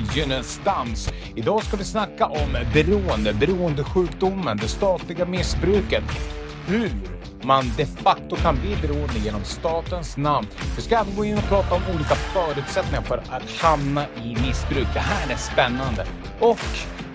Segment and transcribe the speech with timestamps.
[0.00, 1.12] Välkommen dans.
[1.34, 6.04] Idag ska vi snacka om beroende, beroendesjukdomen, det statliga missbruket.
[6.66, 6.90] Hur
[7.42, 10.46] man de facto kan bli beroende genom statens namn.
[10.76, 14.88] Vi ska även gå in och prata om olika förutsättningar för att hamna i missbruk.
[14.94, 16.06] Det här är spännande.
[16.40, 16.60] Och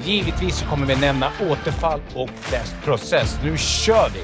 [0.04, 3.40] givetvis så kommer vi nämna återfall och dess process.
[3.44, 4.20] Nu kör vi!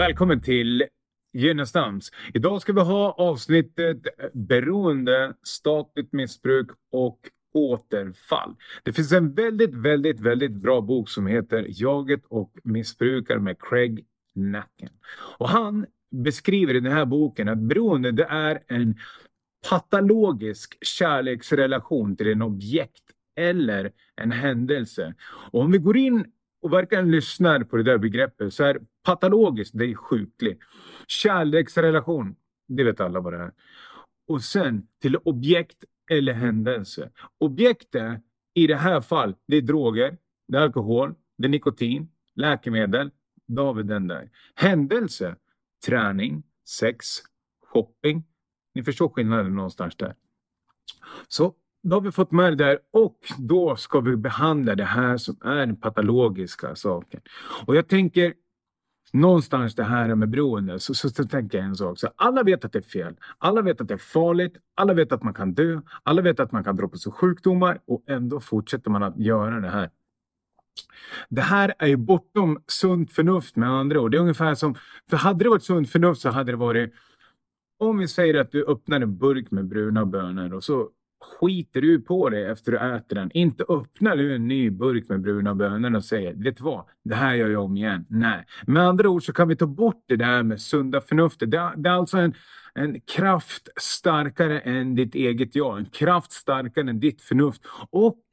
[0.00, 0.84] Välkommen till
[1.32, 2.10] Gynnestams.
[2.34, 3.98] Idag ska vi ha avsnittet
[4.32, 7.18] beroende, statligt missbruk och
[7.54, 8.56] återfall.
[8.82, 14.04] Det finns en väldigt, väldigt, väldigt bra bok som heter Jaget och missbrukare med Craig
[14.34, 14.90] Nacken.
[15.38, 18.98] Och han beskriver i den här boken att beroende det är en
[19.70, 23.04] patologisk kärleksrelation till en objekt
[23.36, 25.14] eller en händelse.
[25.50, 26.24] Och om vi går in
[26.62, 30.58] och verkligen lyssnar på det där begreppet så är patologiskt, det är sjuklig.
[31.06, 32.36] Kärleksrelation,
[32.68, 33.52] det vet alla vad det är.
[34.26, 37.10] Och sen till objekt eller händelse.
[37.38, 38.22] Objektet
[38.54, 43.10] i det här fallet, det är droger, det är alkohol, det är nikotin, läkemedel.
[43.46, 44.30] Då har vi den där.
[44.54, 45.36] Händelse,
[45.86, 47.06] träning, sex,
[47.72, 48.24] shopping.
[48.74, 50.14] Ni förstår skillnaden någonstans där.
[51.28, 55.16] Så då har vi fått med det där och då ska vi behandla det här
[55.16, 57.20] som är den patologiska saken.
[57.66, 58.34] Och jag tänker
[59.12, 61.98] någonstans det här med beroende så, så, så tänker jag en sak.
[61.98, 63.16] Så alla vet att det är fel.
[63.38, 64.56] Alla vet att det är farligt.
[64.74, 65.80] Alla vet att man kan dö.
[66.02, 69.60] Alla vet att man kan dra på sig sjukdomar och ändå fortsätter man att göra
[69.60, 69.90] det här.
[71.28, 74.10] Det här är ju bortom sunt förnuft med andra ord.
[74.10, 74.74] Det är ungefär som,
[75.10, 76.94] för hade det varit sunt förnuft så hade det varit
[77.78, 80.88] om vi säger att du öppnar en burk med bruna bönor och så
[81.20, 83.30] skiter du på det efter du äter den.
[83.34, 87.14] Inte öppnar du en ny burk med bruna bönor och säger, vet du vad, det
[87.14, 88.06] här gör jag om igen.
[88.08, 91.50] Nej, med andra ord så kan vi ta bort det där med sunda förnuftet.
[91.50, 92.34] Det, det är alltså en,
[92.74, 97.62] en kraft starkare än ditt eget jag, en kraft starkare än ditt förnuft.
[97.90, 98.24] Och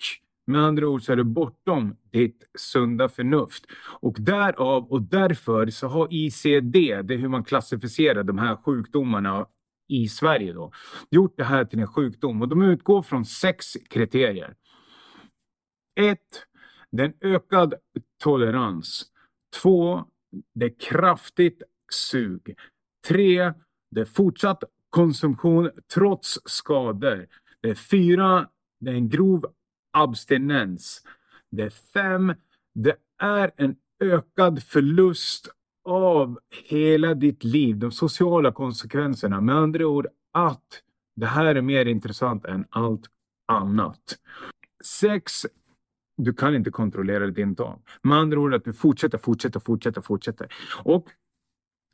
[0.47, 3.65] med andra ord så är det bortom ditt sunda förnuft.
[3.99, 9.45] Och därav och därför så har ICD, det är hur man klassificerar de här sjukdomarna
[9.87, 10.71] i Sverige då,
[11.11, 14.55] gjort det här till en sjukdom och de utgår från sex kriterier.
[15.99, 16.19] 1.
[16.91, 17.73] Det är en ökad
[18.23, 19.05] tolerans.
[19.61, 20.05] 2.
[20.55, 21.61] Det är kraftigt
[21.91, 22.55] sug.
[23.07, 23.53] 3.
[23.91, 27.27] Det är fortsatt konsumtion trots skador.
[27.61, 28.49] Det är 4.
[28.79, 29.45] Det är en grov
[29.91, 31.03] abstinens.
[31.51, 32.33] Det är 5.
[32.73, 35.49] Det är en ökad förlust
[35.87, 39.41] av hela ditt liv, de sociala konsekvenserna.
[39.41, 40.81] Med andra ord att
[41.15, 43.05] det här är mer intressant än allt
[43.47, 44.17] annat.
[44.83, 45.45] Sex,
[46.17, 47.79] du kan inte kontrollera din dag.
[48.01, 50.47] Med andra ord att du fortsätter, fortsätter, fortsätter, fortsätter.
[50.83, 51.09] Och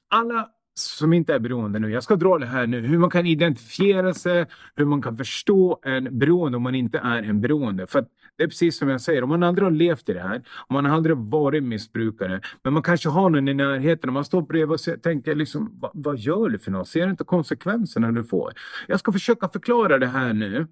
[0.09, 1.91] alla som inte är beroende nu.
[1.91, 4.45] Jag ska dra det här nu, hur man kan identifiera sig,
[4.75, 7.88] hur man kan förstå en beroende om man inte är en beroende.
[7.88, 8.06] För
[8.38, 10.73] det är precis som jag säger, om man aldrig har levt i det här, om
[10.73, 14.41] man aldrig har varit missbrukare, men man kanske har någon i närheten och man står
[14.41, 16.88] bredvid och tänker liksom, vad, vad gör du för något?
[16.88, 18.53] Ser du inte konsekvenserna du får?
[18.88, 20.67] Jag ska försöka förklara det här nu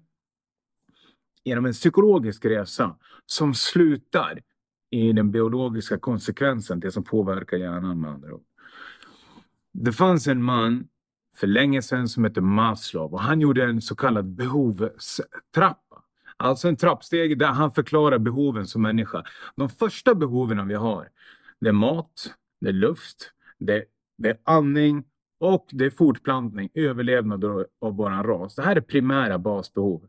[1.44, 2.96] genom en psykologisk resa
[3.26, 4.40] som slutar
[4.90, 8.42] i den biologiska konsekvensen, det som påverkar hjärnan med andra ord.
[9.72, 10.88] Det fanns en man
[11.36, 16.02] för länge sedan som hette Maslow och han gjorde en så kallad behovstrappa.
[16.36, 19.24] Alltså en trappsteg där han förklarar behoven som människa.
[19.56, 21.08] De första behoven vi har,
[21.60, 23.84] det är mat, det är luft, det,
[24.18, 25.04] det är andning
[25.40, 27.44] och det är fortplantning, överlevnad
[27.80, 28.54] av våran ras.
[28.54, 30.08] Det här är primära basbehov.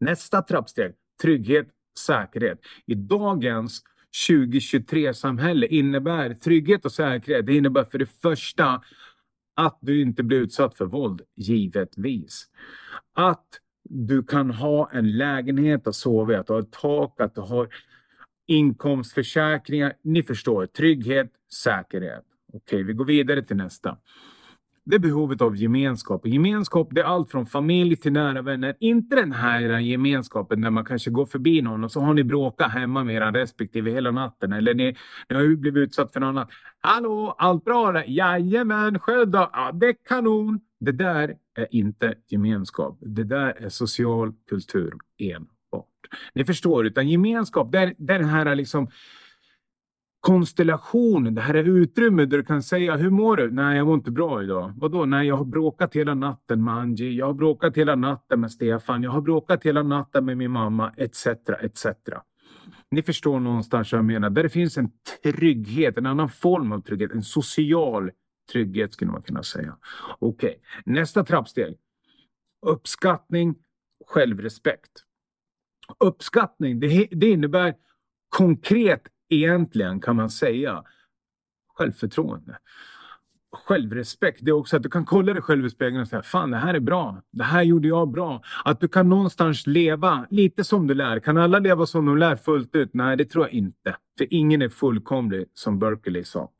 [0.00, 1.68] Nästa trappsteg, trygghet,
[1.98, 2.60] säkerhet.
[2.86, 3.82] I dagens
[4.16, 7.46] 2023-samhälle innebär trygghet och säkerhet.
[7.46, 8.82] Det innebär för det första
[9.56, 12.46] att du inte blir utsatt för våld, givetvis.
[13.14, 13.46] Att
[13.88, 17.40] du kan ha en lägenhet att sova i, att du har ett tak, att du
[17.40, 17.68] har
[18.46, 19.92] inkomstförsäkringar.
[20.02, 22.24] Ni förstår, trygghet, säkerhet.
[22.52, 23.98] Okej, vi går vidare till nästa
[24.86, 26.22] det är behovet av gemenskap.
[26.22, 28.74] Och gemenskap det är allt från familj till nära vänner.
[28.80, 32.72] Inte den här gemenskapen där man kanske går förbi någon och så har ni bråkat
[32.72, 34.52] hemma med era respektive hela natten.
[34.52, 34.96] Eller ni,
[35.28, 36.48] ni har blivit utsatt för något annat.
[36.80, 37.92] Hallå, allt bra?
[37.92, 38.04] Där?
[38.08, 39.50] Jajamän, själv då?
[39.52, 40.60] Ja, det är kanon.
[40.80, 42.98] Det där är inte gemenskap.
[43.00, 45.86] Det där är social kultur enbart.
[46.34, 48.88] Ni förstår, utan gemenskap det är, det är den här liksom
[50.26, 53.50] Konstellationen, det här är utrymmet där du kan säga hur mår du?
[53.50, 54.72] Nej, jag mår inte bra idag.
[54.76, 55.04] Vadå?
[55.04, 57.10] Nej, jag har bråkat hela natten med Angie.
[57.10, 59.02] Jag har bråkat hela natten med Stefan.
[59.02, 61.26] Jag har bråkat hela natten med min mamma, etc.
[61.60, 61.86] etc.
[62.90, 64.30] Ni förstår någonstans vad jag menar.
[64.30, 64.90] Där det finns en
[65.22, 68.10] trygghet, en annan form av trygghet, en social
[68.52, 69.76] trygghet skulle man kunna säga.
[70.18, 70.94] Okej, okay.
[70.94, 71.76] nästa trappsteg.
[72.66, 73.54] Uppskattning,
[74.06, 74.92] självrespekt.
[75.98, 77.74] Uppskattning, det, det innebär
[78.28, 80.84] konkret egentligen kan man säga
[81.74, 82.58] självförtroende.
[83.52, 86.50] Självrespekt, det är också att du kan kolla dig själv i spegeln och säga Fan,
[86.50, 87.22] det här är bra.
[87.32, 88.42] Det här gjorde jag bra.
[88.64, 91.20] Att du kan någonstans leva lite som du lär.
[91.20, 92.90] Kan alla leva som de lär fullt ut?
[92.94, 93.96] Nej, det tror jag inte.
[94.18, 96.50] För ingen är fullkomlig, som Berkeley sa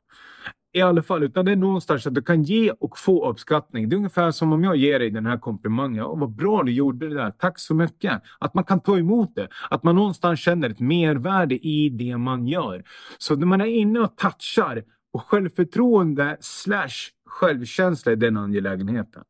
[0.73, 3.89] i alla fall, utan det är någonstans att du kan ge och få uppskattning.
[3.89, 6.03] Det är ungefär som om jag ger dig den här komplimangen.
[6.03, 8.21] Oh, vad bra du gjorde det där, tack så mycket.
[8.39, 12.47] Att man kan ta emot det, att man någonstans känner ett mervärde i det man
[12.47, 12.83] gör.
[13.17, 14.83] Så när man är inne och touchar
[15.13, 19.23] på självförtroende slash självkänsla i den angelägenheten.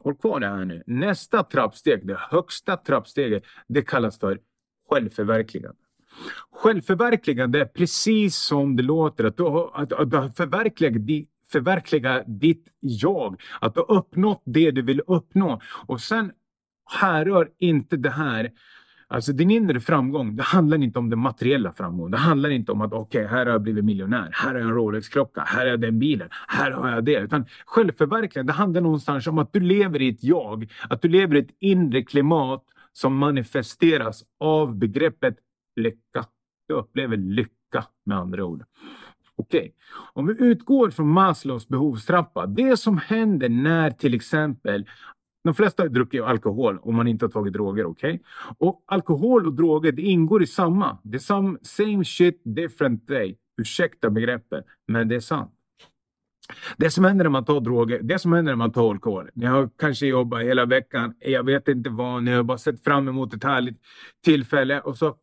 [0.00, 0.82] Håll kvar det här nu.
[0.86, 4.38] Nästa trappsteg, det högsta trappsteget, det kallas för
[4.90, 5.78] självförverkligande.
[6.52, 9.24] Självförverkligande är precis som det låter.
[9.24, 13.40] Att du har, att, att du har förverkligat, förverkligat ditt jag.
[13.60, 15.60] Att du har uppnått det du vill uppnå.
[15.86, 16.32] Och sen
[17.00, 18.50] härrör inte det här
[19.12, 22.10] Alltså din inre framgång, det handlar inte om den materiella framgången.
[22.10, 24.30] Det handlar inte om att okej, okay, här har jag blivit miljonär.
[24.32, 25.40] Här har jag en Rolex-klocka.
[25.40, 26.28] Här har jag den bilen.
[26.48, 27.18] Här har jag det.
[27.18, 30.70] Utan självförverkligande, det handlar någonstans om att du lever i ett jag.
[30.88, 35.36] Att du lever i ett inre klimat som manifesteras av begreppet
[35.80, 36.26] lycka.
[36.66, 38.64] Jag upplever lycka med andra ord.
[39.36, 39.72] Okej, okay.
[40.12, 42.46] om vi utgår från Maslows behovstrappa.
[42.46, 44.86] Det som händer när till exempel
[45.44, 47.84] de flesta dricker alkohol om man inte har tagit droger.
[47.84, 48.14] okej?
[48.14, 48.20] Okay?
[48.58, 50.98] Och alkohol och droger det ingår i samma.
[51.02, 53.36] Det är sam, same shit different day.
[53.60, 55.52] Ursäkta begreppet, men det är sant.
[56.76, 59.30] Det som händer när man tar droger, det som händer när man tar alkohol.
[59.34, 63.08] Ni har kanske jobbat hela veckan, jag vet inte vad, ni har bara sett fram
[63.08, 63.76] emot ett härligt
[64.24, 65.16] tillfälle och så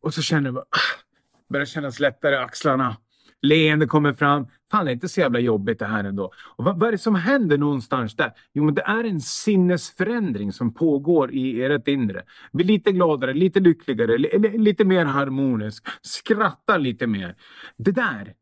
[0.00, 1.02] och så känner man, ah,
[1.48, 2.96] börjar kännas lättare i axlarna.
[3.42, 4.46] Leende kommer fram.
[4.70, 6.32] Fan, det är inte så jävla jobbigt det här ändå.
[6.56, 8.32] Och vad, vad är det som händer någonstans där?
[8.52, 12.22] Jo, men det är en sinnesförändring som pågår i ert inre.
[12.52, 15.86] Bli lite gladare, lite lyckligare, li, lite mer harmonisk.
[16.02, 17.36] Skratta lite mer.
[17.76, 18.34] Det där,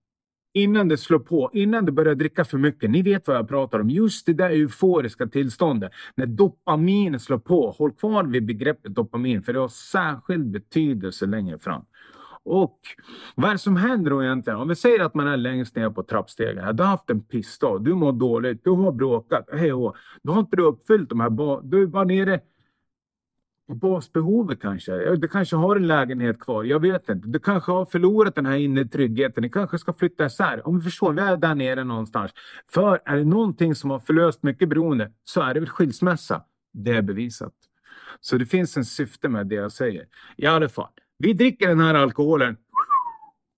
[0.55, 2.91] innan det slår på, innan du börjar dricka för mycket.
[2.91, 3.91] Ni vet vad jag pratar om.
[3.91, 5.93] Just det där euforiska tillståndet.
[6.15, 7.71] När dopaminet slår på.
[7.71, 11.85] Håll kvar vid begreppet dopamin för det har särskild betydelse längre fram.
[12.45, 12.79] Och
[13.35, 14.59] vad är det som händer då egentligen?
[14.59, 16.77] Om vi säger att man är längst ner på trappstegen.
[16.77, 19.49] Du har haft en pissdag, du mår dåligt, du har bråkat.
[19.53, 21.63] Hej och Då har inte du uppfyllt de här...
[21.63, 22.41] Du är bara nere
[23.73, 25.17] basbehovet kanske.
[25.17, 26.65] Du kanske har en lägenhet kvar.
[26.65, 27.29] Jag vet inte.
[27.29, 29.43] Du kanske har förlorat den här inre tryggheten.
[29.43, 30.67] Ni kanske ska flytta isär.
[30.69, 32.33] Om vi förstår, vi är där nere någonstans.
[32.71, 36.43] För är det någonting som har förlöst mycket beroende så är det väl skilsmässa.
[36.73, 37.55] Det är bevisat.
[38.21, 40.07] Så det finns en syfte med det jag säger.
[40.37, 42.57] I alla fall, vi dricker den här alkoholen.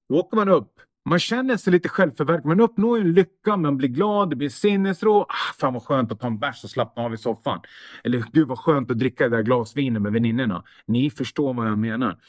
[0.08, 0.72] Då åker man upp.
[1.08, 2.46] Man känner sig lite självförverkligad.
[2.46, 5.20] Man uppnår en lycka, man blir glad, det blir sinnesro.
[5.20, 7.60] Ah, fan vad skönt att ta en bärs och slappna av i soffan.
[8.04, 10.64] Eller gud vad skönt att dricka det där glasvinet med väninnorna.
[10.86, 12.20] Ni förstår vad jag menar.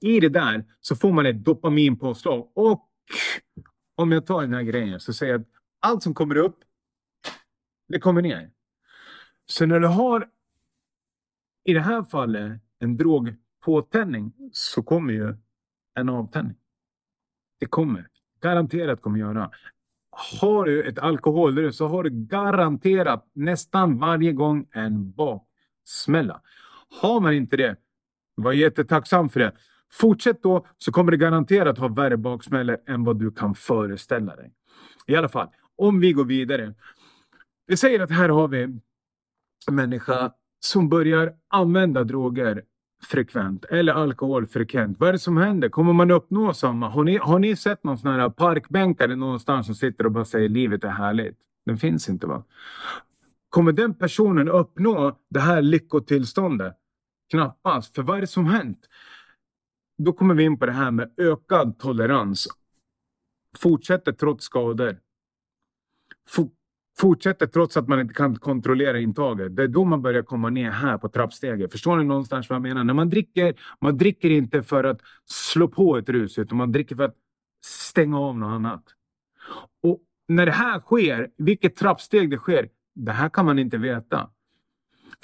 [0.00, 2.52] I det där så får man ett dopaminpåslag.
[2.54, 2.88] Och
[3.94, 5.48] om jag tar den här grejen så säger jag att
[5.80, 6.58] allt som kommer upp,
[7.88, 8.50] det kommer ner.
[9.46, 10.28] Så när du har,
[11.64, 15.36] i det här fallet, en drogpåtändning så kommer ju
[15.94, 16.56] en avtändning.
[17.60, 18.11] Det kommer.
[18.42, 19.50] Garanterat kommer göra.
[20.40, 26.40] Har du ett alkoholrus så har du garanterat nästan varje gång en baksmälla.
[27.00, 27.76] Har man inte det,
[28.34, 29.52] var jättetacksam för det.
[29.92, 34.52] Fortsätt då så kommer det garanterat ha värre baksmällor än vad du kan föreställa dig.
[35.06, 36.74] I alla fall, om vi går vidare.
[37.66, 38.80] Vi säger att här har vi en
[39.70, 42.62] människa som börjar använda droger
[43.04, 45.00] frekvent eller alkoholfrekvent.
[45.00, 45.68] Vad är det som händer?
[45.68, 46.88] Kommer man uppnå samma?
[46.88, 50.48] Har ni, har ni sett någon sån här parkbänkare någonstans som sitter och bara säger
[50.48, 51.38] livet är härligt?
[51.66, 52.44] Den finns inte va?
[53.48, 56.76] Kommer den personen uppnå det här lyckotillståndet?
[57.30, 57.94] Knappast.
[57.94, 58.88] För vad är det som hänt?
[59.98, 62.48] Då kommer vi in på det här med ökad tolerans.
[63.58, 64.98] Fortsätter trots skador
[66.98, 69.56] fortsätter trots att man inte kan kontrollera intaget.
[69.56, 71.72] Det är då man börjar komma ner här på trappsteget.
[71.72, 72.84] Förstår ni någonstans vad jag menar?
[72.84, 76.96] När man dricker, man dricker inte för att slå på ett rus, utan man dricker
[76.96, 77.16] för att
[77.64, 78.84] stänga av något annat.
[79.82, 84.30] Och när det här sker, vilket trappsteg det sker, det här kan man inte veta.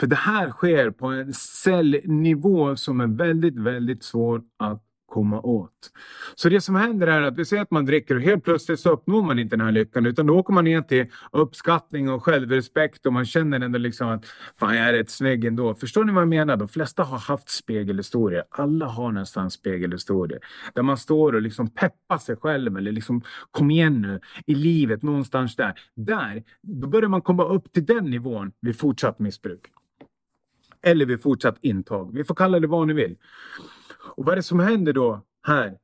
[0.00, 5.90] För det här sker på en cellnivå som är väldigt, väldigt svår att komma åt.
[6.34, 8.90] Så det som händer är att vi säger att man dricker och helt plötsligt så
[8.90, 13.06] uppnår man inte den här lyckan utan då åker man ner till uppskattning och självrespekt
[13.06, 14.26] och man känner ändå liksom att
[14.60, 15.74] fan jag är rätt snygg ändå.
[15.74, 16.56] Förstår ni vad jag menar?
[16.56, 18.44] De flesta har haft spegelhistorier.
[18.50, 20.40] Alla har nästan spegelhistorier.
[20.74, 25.02] Där man står och liksom peppar sig själv eller liksom kom igen nu i livet
[25.02, 25.74] någonstans där.
[25.94, 29.60] Där, då börjar man komma upp till den nivån vid fortsatt missbruk.
[30.82, 32.14] Eller vid fortsatt intag.
[32.14, 33.16] Vi får kalla det vad ni vill.
[34.08, 35.78] Och vad är det som händer då här?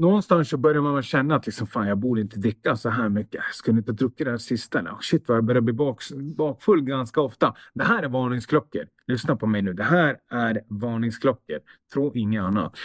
[0.00, 3.34] Någonstans så börjar man känna att liksom, fan, jag borde inte dricka så här mycket.
[3.34, 4.80] Jag skulle inte druckit det här sista.
[4.80, 6.02] Oh, shit vad jag börjar bli bak,
[6.36, 7.54] bakfull ganska ofta.
[7.74, 8.86] Det här är varningsklockor.
[9.06, 9.72] Lyssna på mig nu.
[9.72, 11.58] Det här är varningsklockor.
[11.92, 12.76] Tro inget annat.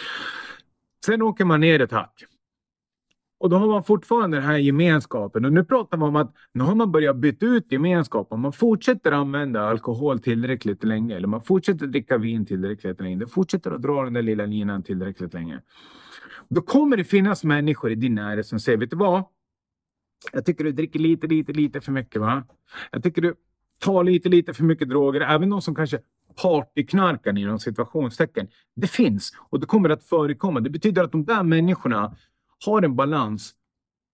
[1.06, 2.24] Sen åker man ner ett hack.
[3.38, 5.44] Och då har man fortfarande den här gemenskapen.
[5.44, 8.40] Och nu pratar man om att nu har man börjat byta ut gemenskapen.
[8.40, 11.16] Man fortsätter använda alkohol tillräckligt länge.
[11.16, 13.16] Eller man fortsätter dricka vin tillräckligt länge.
[13.16, 15.60] Det fortsätter att dra den där lilla linan tillräckligt länge.
[16.48, 19.24] Då kommer det finnas människor i din närhet som säger, vet du vad?
[20.32, 22.44] Jag tycker du dricker lite, lite, lite för mycket va?
[22.92, 23.34] Jag tycker du
[23.78, 25.20] tar lite, lite för mycket droger.
[25.20, 25.98] Även de som kanske
[26.42, 28.48] partyknarkar inom situationstecken.
[28.76, 30.60] Det finns och det kommer att förekomma.
[30.60, 32.16] Det betyder att de där människorna
[32.64, 33.54] har en balans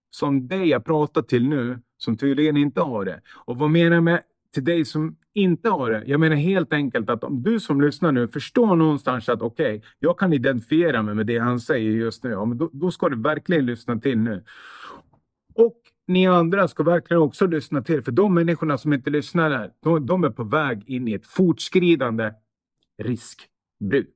[0.09, 3.21] som dig jag pratar till nu, som tydligen inte har det.
[3.45, 4.21] Och vad menar jag med
[4.53, 6.03] till dig som inte har det?
[6.05, 9.89] Jag menar helt enkelt att om du som lyssnar nu förstår någonstans att okej, okay,
[9.99, 12.29] jag kan identifiera mig med det han säger just nu.
[12.29, 14.43] Ja, men då, då ska du verkligen lyssna till nu.
[15.55, 19.71] Och ni andra ska verkligen också lyssna till, för de människorna som inte lyssnar här,
[19.83, 22.31] de, de är på väg in i ett fortskridande
[23.03, 24.09] riskbruk.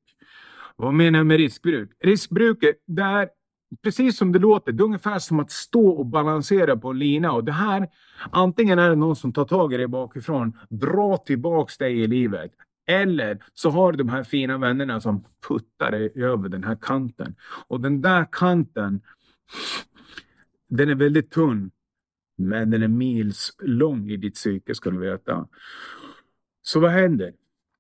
[0.76, 1.92] Vad menar jag med riskbruk?
[2.04, 3.30] Riskbruk är där
[3.84, 7.32] precis som det låter, det är ungefär som att stå och balansera på en lina.
[7.32, 7.88] Och det här,
[8.32, 12.52] antingen är det någon som tar tag i dig bakifrån, drar tillbaks dig i livet.
[12.88, 17.36] Eller så har du de här fina vännerna som puttar dig över den här kanten.
[17.68, 19.02] Och den där kanten,
[20.70, 21.72] den är väldigt tunn.
[22.38, 25.48] Men den är mils lång i ditt psyke ska du veta.
[26.62, 27.34] Så vad händer?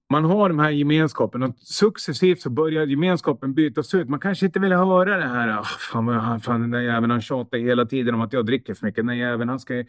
[0.09, 4.09] Man har de här gemenskapen och successivt så börjar gemenskapen bytas ut.
[4.09, 5.59] Man kanske inte vill höra det här.
[5.59, 8.85] Oh, fan, fan, den där jäveln han tjatar hela tiden om att jag dricker för
[8.85, 8.97] mycket.
[8.97, 9.83] Den där jäveln han ska,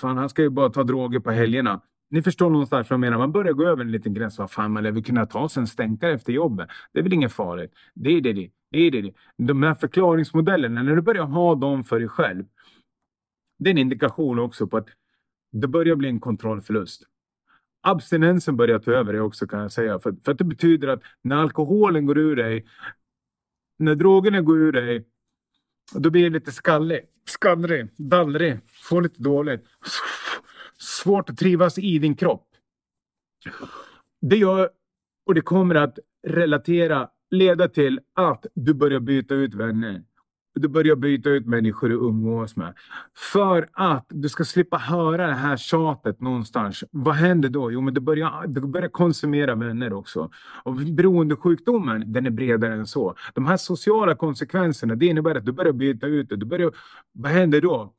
[0.00, 1.80] fan, han ska ju bara ta droger på helgerna.
[2.10, 3.18] Ni förstår någonstans vad jag menar.
[3.18, 4.38] Man börjar gå över en liten gräns.
[4.38, 6.68] Vad fan, man lär väl kunna ta sig en stänkare efter jobbet.
[6.92, 7.72] Det är väl inget farligt.
[7.94, 8.50] Det är det.
[8.70, 9.12] det, är det.
[9.38, 12.44] De här förklaringsmodellerna, när du börjar ha dem för dig själv.
[13.58, 14.88] Det är en indikation också på att
[15.52, 17.02] det börjar bli en kontrollförlust
[17.82, 19.98] abstinensen börjar ta över det också kan jag säga.
[19.98, 22.66] För, för att det betyder att när alkoholen går ur dig,
[23.78, 25.06] när drogerna går ur dig,
[25.94, 29.64] då blir det lite skallig, skallrig, dallrig, får lite dåligt.
[30.78, 32.48] Svårt att trivas i din kropp.
[34.20, 34.70] Det gör,
[35.26, 40.04] och det kommer att relatera, leda till att du börjar byta ut vänner.
[40.54, 42.74] Du börjar byta ut människor du umgås med.
[43.32, 46.84] För att du ska slippa höra det här tjatet någonstans.
[46.90, 47.72] Vad händer då?
[47.72, 50.30] Jo, men du börjar, du börjar konsumera vänner också.
[50.62, 53.14] Och beroendesjukdomen, den är bredare än så.
[53.34, 56.36] De här sociala konsekvenserna, det innebär att du börjar byta ut det.
[56.36, 56.72] Du börjar,
[57.12, 57.92] vad händer då?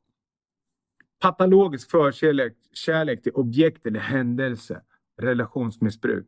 [1.22, 4.82] Patologisk förkärlek kärlek till objekt eller händelse.
[5.22, 6.28] Relationsmissbruk.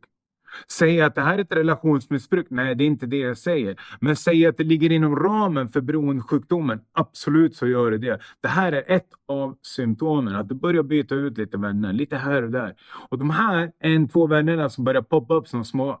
[0.72, 2.46] Säga att det här är ett relationsmissbruk?
[2.50, 3.76] Nej, det är inte det jag säger.
[4.00, 6.80] Men säga att det ligger inom ramen för beroendesjukdomen?
[6.92, 8.20] Absolut så gör det det.
[8.40, 10.36] Det här är ett av symptomen.
[10.36, 12.74] Att du börjar byta ut lite vänner, lite här och där.
[13.08, 16.00] Och de här en, två vännerna som börjar poppa upp som små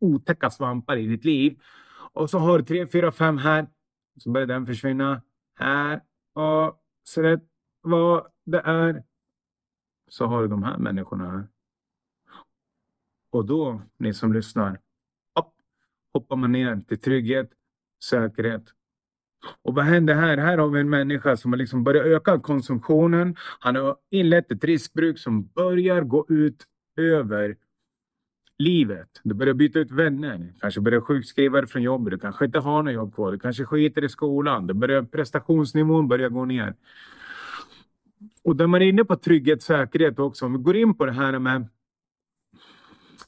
[0.00, 1.58] otäcka svampar i ditt liv.
[2.12, 3.66] Och så har du tre, fyra, fem här.
[4.18, 5.22] Så börjar den försvinna.
[5.54, 6.00] Här.
[6.34, 7.42] Och så rätt
[7.82, 9.02] vad det är
[10.08, 11.48] så har du de här människorna här.
[13.30, 14.72] Och då, ni som lyssnar,
[15.40, 15.52] upp,
[16.12, 17.50] hoppar man ner till trygghet,
[18.04, 18.64] säkerhet.
[19.62, 20.36] Och vad händer här?
[20.36, 23.36] Här har vi en människa som har liksom börjat öka konsumtionen.
[23.60, 27.56] Han har inlett ett riskbruk som börjar gå ut över
[28.58, 29.20] livet.
[29.22, 32.82] Du börjar byta ut vänner, kanske börjar sjukskriva dig från jobbet, du kanske inte har
[32.82, 36.74] något jobb kvar, du kanske skiter i skolan, du börjar, prestationsnivån börjar gå ner.
[38.44, 41.12] Och där man är inne på trygghet, säkerhet också, om vi går in på det
[41.12, 41.68] här med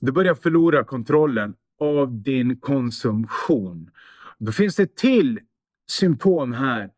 [0.02, 3.90] du börjar förlora kontrollen av din konsumtion.
[4.38, 5.40] Då finns det till
[5.90, 6.90] symptom här.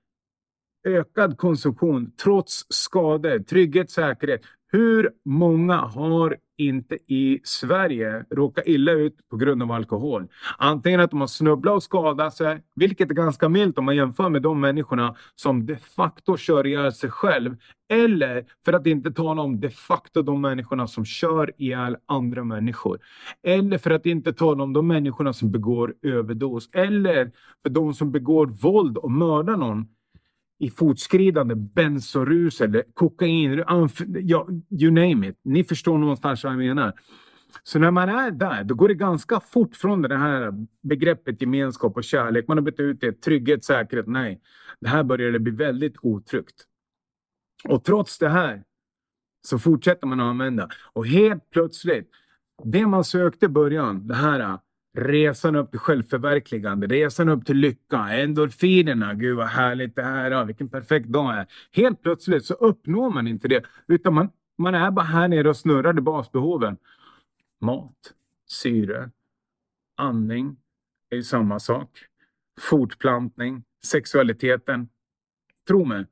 [0.86, 4.40] Ökad konsumtion trots skador, trygghet, säkerhet.
[4.74, 10.28] Hur många har inte i Sverige råkat illa ut på grund av alkohol?
[10.58, 14.28] Antingen att de har snubblat och skadat sig, vilket är ganska milt om man jämför
[14.28, 17.56] med de människorna som de facto kör ihjäl sig själv.
[17.88, 22.98] Eller för att inte tala om de facto de människorna som kör ihjäl andra människor.
[23.42, 26.68] Eller för att inte tala om de människorna som begår överdos.
[26.72, 29.86] Eller för de som begår våld och mördar någon
[30.64, 33.64] i fortskridande bensorus eller kokain,
[34.06, 35.40] ja, you name it.
[35.42, 36.92] Ni förstår någonstans vad jag menar.
[37.62, 40.52] Så när man är där, då går det ganska fort från det här
[40.82, 42.48] begreppet gemenskap och kärlek.
[42.48, 44.40] Man har bytt ut det, trygghet, säkerhet, nej.
[44.80, 46.64] Det här börjar det bli väldigt otryggt.
[47.68, 48.62] Och trots det här
[49.46, 50.68] så fortsätter man att använda.
[50.92, 52.10] Och helt plötsligt,
[52.64, 54.58] det man sökte i början, det här
[54.96, 60.44] Resan upp till självförverkligande, resan upp till lycka, endorfinerna, gud vad härligt det här är,
[60.44, 61.46] vilken perfekt dag är.
[61.72, 65.56] Helt plötsligt så uppnår man inte det, utan man, man är bara här nere och
[65.56, 66.76] snurrar i basbehoven.
[67.60, 68.14] Mat,
[68.46, 69.10] syre,
[69.96, 70.56] andning
[71.10, 71.90] är ju samma sak.
[72.60, 74.88] Fortplantning, sexualiteten.
[75.68, 76.06] Tro mig,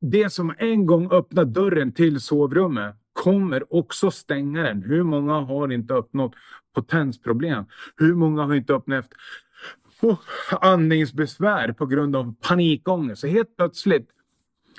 [0.00, 4.82] det som en gång öppnar dörren till sovrummet kommer också stänga den.
[4.82, 6.34] Hur många har inte uppnått
[6.72, 7.64] potensproblem?
[7.96, 9.10] Hur många har inte upplevt
[10.02, 10.18] oh,
[10.60, 13.20] andningsbesvär på grund av panikångest?
[13.20, 14.08] Så helt plötsligt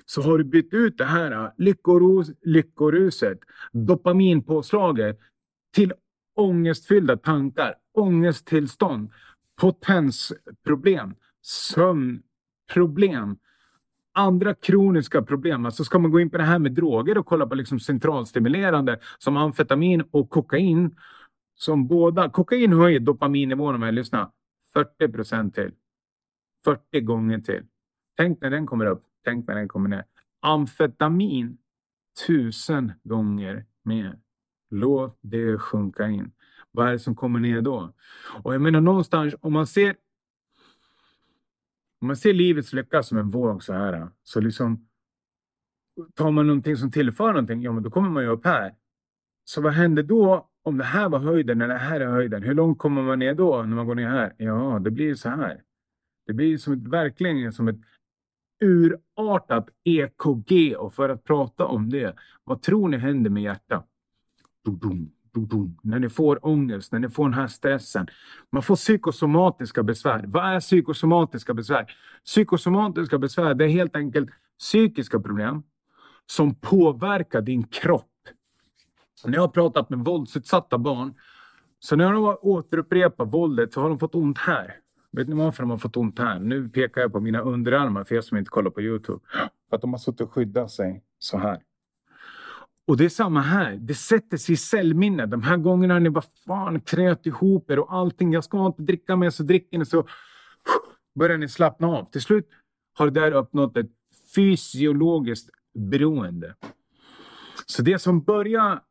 [0.06, 3.40] så har du bytt ut det här ah, lyckorus, lyckoruset,
[3.72, 5.20] dopaminpåslaget
[5.76, 5.94] till
[6.36, 9.12] ångestfyllda tankar, ångesttillstånd,
[9.62, 13.38] potensproblem, sömnproblem,
[14.14, 17.48] andra kroniska problem, alltså ska man gå in på det här med droger och kolla
[17.48, 20.96] på liksom centralstimulerande som amfetamin och kokain,
[21.56, 24.32] som båda, kokain höjer dopaminnivån om jag lyssnar
[24.74, 25.72] 40 procent till.
[26.66, 27.66] 40 gånger till.
[28.18, 30.06] Tänk när den kommer upp, tänk när den kommer ner.
[30.42, 31.58] Amfetamin
[32.28, 34.20] tusen gånger mer.
[34.70, 36.32] Låt det sjunka in.
[36.72, 37.94] Vad är det som kommer ner då?
[38.44, 39.96] Och jag menar någonstans, om man ser
[42.02, 44.88] om man ser livets lycka som en våg så här, så liksom
[46.14, 48.76] tar man någonting som tillför någonting, ja men då kommer man ju upp här.
[49.44, 52.44] Så vad händer då om det här var höjden eller det här är höjden?
[52.44, 54.34] Hur långt kommer man ner då när man går ner här?
[54.38, 55.62] Ja, det blir så här.
[56.28, 57.80] Det blir som ett, verkligen som ett
[58.64, 63.88] urartat EKG och för att prata om det, vad tror ni händer med hjärtat?
[65.82, 68.08] när ni får ångest, när ni får den här stressen.
[68.52, 70.24] Man får psykosomatiska besvär.
[70.28, 71.96] Vad är psykosomatiska besvär?
[72.26, 75.64] Psykosomatiska besvär det är helt enkelt psykiska problem
[76.26, 78.13] som påverkar din kropp.
[79.28, 81.14] När jag har pratat med våldsutsatta barn,
[81.80, 84.76] så när de återupprepar våldet så har de fått ont här.
[85.12, 86.40] Vet ni varför de har fått ont här?
[86.40, 89.20] Nu pekar jag på mina underarmar för er som inte kollar på Youtube.
[89.70, 91.62] För att de har suttit och skyddat sig så här.
[92.88, 93.78] Och det är samma här.
[93.80, 95.32] Det sätter sig i cellminnet.
[95.32, 98.34] De här gångerna ni bara fan kröt ihop er och allting.
[98.34, 100.08] Jag ska inte dricka mer så dricker ni så
[101.16, 102.12] börjar ni slappna av.
[102.12, 102.50] Till slut
[102.94, 103.92] har det där uppnått ett
[104.36, 106.56] fysiologiskt beroende.
[107.66, 108.82] Så det som börjar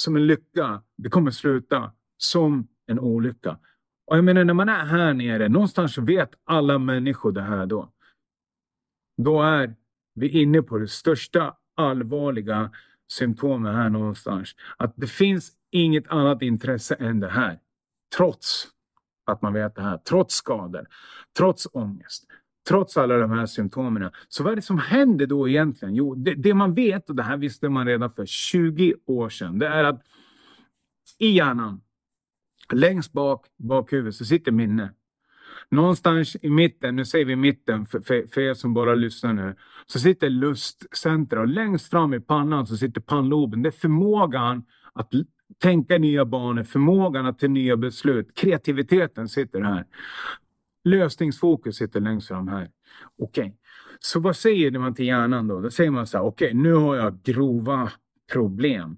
[0.00, 3.58] som en lycka, det kommer sluta som en olycka.
[4.06, 7.66] Och jag menar när man är här nere, någonstans så vet alla människor det här
[7.66, 7.92] då.
[9.22, 9.74] Då är
[10.14, 12.70] vi inne på det största allvarliga
[13.12, 14.54] symptomet här någonstans.
[14.76, 17.58] Att det finns inget annat intresse än det här.
[18.16, 18.68] Trots
[19.26, 19.98] att man vet det här.
[19.98, 20.86] Trots skador.
[21.36, 22.26] Trots ångest.
[22.68, 24.10] Trots alla de här symptomen.
[24.28, 25.94] Så vad är det som händer då egentligen?
[25.94, 29.58] Jo, det, det man vet, och det här visste man redan för 20 år sedan,
[29.58, 30.02] det är att
[31.18, 31.80] i hjärnan,
[32.72, 34.90] längst bak, bakhuvudet, så sitter minne.
[35.70, 39.56] Någonstans i mitten, nu säger vi mitten för, för, för er som bara lyssnar nu,
[39.86, 43.62] så sitter lustcentra och längst fram i pannan så sitter pannloben.
[43.62, 45.12] Det är förmågan att
[45.58, 48.34] tänka nya banor, förmågan att ta nya beslut.
[48.34, 49.84] Kreativiteten sitter här.
[50.84, 52.70] Lösningsfokus sitter längst fram här.
[53.22, 53.52] Okej, okay.
[54.00, 55.60] så vad säger man till hjärnan då?
[55.60, 57.92] Då säger man så här, okej, okay, nu har jag grova
[58.32, 58.96] problem.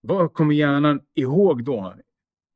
[0.00, 1.94] Vad kommer hjärnan ihåg då?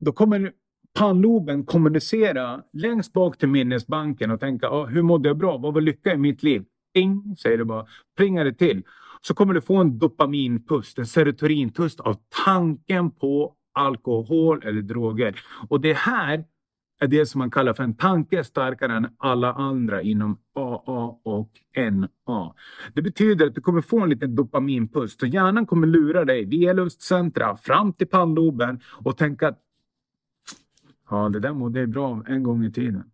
[0.00, 0.52] Då kommer
[0.98, 5.58] pannloben kommunicera längst bak till minnesbanken och tänka ah, hur mådde jag bra?
[5.58, 6.64] Vad var lycka i mitt liv?
[6.94, 7.86] Ping, säger det bara.
[8.16, 8.82] Plingar det till.
[9.20, 15.40] Så kommer du få en dopaminpust, en serotoninpust av tanken på alkohol eller droger.
[15.68, 16.44] Och det här
[17.02, 21.50] är det som man kallar för en tanke starkare än alla andra inom AA och
[21.76, 22.54] NA.
[22.94, 25.16] Det betyder att du kommer få en liten dopaminpuls.
[25.16, 29.58] och hjärnan kommer lura dig via lustcentra fram till pannloben och tänka att
[31.10, 33.04] Ja, det där mådde jag bra en gång i tiden.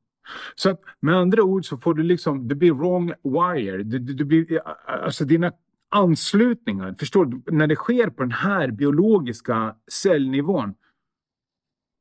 [0.54, 3.82] Så att, med andra ord så får du liksom, du blir wrong wire.
[3.82, 5.52] Du, du, du blir, eh, alltså dina
[5.88, 6.94] anslutningar.
[6.98, 7.42] Förstår du?
[7.46, 10.74] När det sker på den här biologiska cellnivån.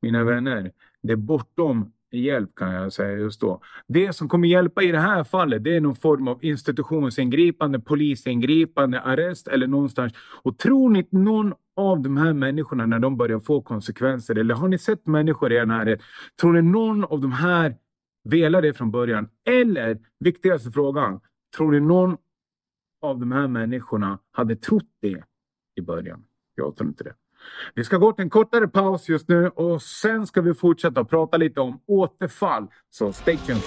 [0.02, 3.60] Mina vänner, det är bortom hjälp kan jag säga just då.
[3.86, 9.00] Det som kommer hjälpa i det här fallet det är någon form av institutionsingripande, polisingripande,
[9.00, 10.12] arrest eller någonstans.
[10.42, 14.68] Och tror ni någon av de här människorna när de börjar få konsekvenser eller har
[14.68, 16.00] ni sett människor i er närhet?
[16.40, 17.76] Tror ni någon av de här
[18.24, 19.28] velar det från början?
[19.44, 21.20] Eller viktigaste frågan,
[21.56, 22.16] tror ni någon
[23.02, 25.22] av de här människorna hade trott det
[25.74, 26.24] i början?
[26.54, 27.14] Jag tror inte det.
[27.74, 31.36] Vi ska gå till en kortare paus just nu och sen ska vi fortsätta prata
[31.36, 32.66] lite om återfall.
[32.90, 33.62] Så stay tuned!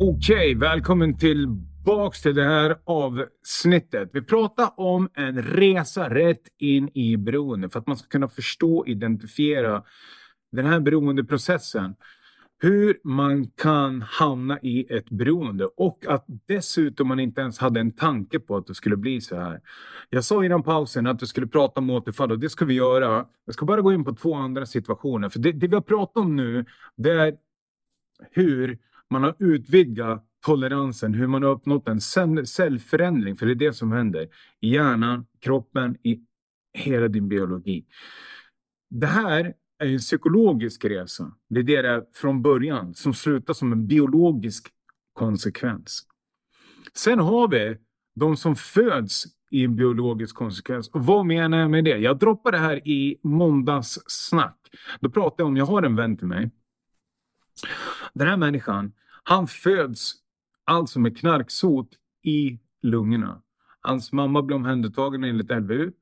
[0.00, 1.18] Okej, okay, välkommen
[1.84, 4.10] tillbaks till det här avsnittet.
[4.12, 8.78] Vi pratar om en resa rätt in i beroende för att man ska kunna förstå
[8.78, 9.82] och identifiera
[10.52, 11.94] den här beroendeprocessen.
[12.58, 17.92] Hur man kan hamna i ett beroende och att dessutom man inte ens hade en
[17.92, 19.60] tanke på att det skulle bli så här.
[20.10, 23.26] Jag sa innan pausen att du skulle prata om återfall och det ska vi göra.
[23.44, 26.16] Jag ska bara gå in på två andra situationer för det, det vi har pratat
[26.16, 26.64] om nu
[26.96, 27.34] det är
[28.30, 28.78] hur
[29.10, 32.00] man har utvidgat toleransen, hur man har uppnått en
[32.46, 34.28] cellförändring, för det är det som händer
[34.60, 36.20] i hjärnan, kroppen, i
[36.72, 37.86] hela din biologi.
[38.90, 41.32] Det här är en psykologisk resa.
[41.48, 44.68] Det är det det är från början, som slutar som en biologisk
[45.12, 46.06] konsekvens.
[46.94, 47.76] Sen har vi
[48.14, 50.88] de som föds i en biologisk konsekvens.
[50.88, 51.98] Och vad menar jag med det?
[51.98, 54.58] Jag droppade det här i måndagssnack.
[55.00, 56.50] Då pratade jag om, jag har en vän till mig.
[58.14, 58.92] Den här människan,
[59.24, 60.23] han föds
[60.64, 61.88] alltså med knarksot
[62.22, 63.42] i lungorna.
[63.80, 65.92] Hans mamma blir omhändertagen enligt LVU.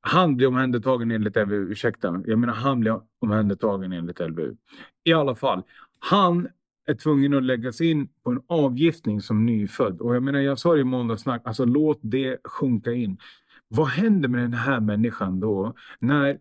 [0.00, 2.22] Han blir omhändertagen enligt LVU, ursäkta.
[2.26, 4.56] Jag menar han blir omhändertagen enligt LVU.
[5.04, 5.62] I alla fall,
[5.98, 6.48] han
[6.86, 10.00] är tvungen att läggas in på en avgiftning som nyfödd.
[10.00, 13.18] Och jag menar, jag sa det i måndagssnack, alltså låt det sjunka in.
[13.68, 16.38] Vad händer med den här människan då när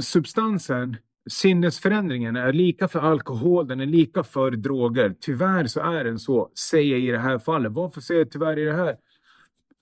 [0.00, 0.96] substansen
[1.28, 5.14] sinnesförändringen är lika för alkohol, den är lika för droger.
[5.20, 7.72] Tyvärr så är den så, säger jag i det här fallet.
[7.72, 8.96] Varför säger jag tyvärr i det här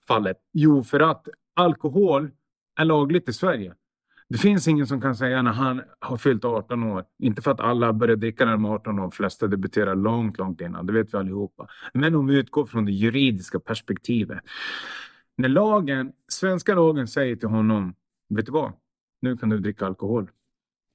[0.07, 0.37] fallet?
[0.53, 2.29] Jo, för att alkohol
[2.79, 3.73] är lagligt i Sverige.
[4.29, 7.59] Det finns ingen som kan säga när han har fyllt 18 år, inte för att
[7.59, 10.93] alla börjar dricka när de är 18 år, de flesta debuterar långt, långt innan, det
[10.93, 11.67] vet vi allihopa.
[11.93, 14.39] Men om vi utgår från det juridiska perspektivet.
[15.35, 17.93] När lagen, svenska lagen säger till honom,
[18.29, 18.71] vet du vad?
[19.21, 20.29] Nu kan du dricka alkohol.